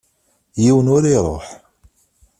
Yiwen 0.63 0.87
ur 0.95 1.03
iṛuḥ. 1.15 1.47